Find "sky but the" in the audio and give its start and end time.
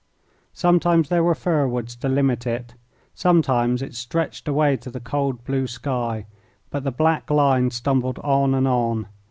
5.67-6.89